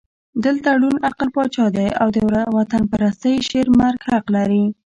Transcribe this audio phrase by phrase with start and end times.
[0.45, 2.17] دلته ړوند عقل پاچا دی او د
[2.57, 4.63] وطنپرستۍ شعر مرګ حق لري.